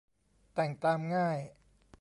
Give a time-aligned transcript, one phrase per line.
[0.55, 1.39] แต่งตามง่าย